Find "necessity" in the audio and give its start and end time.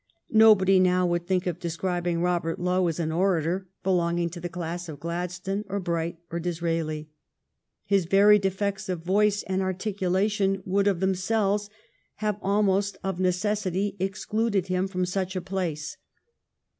13.19-13.95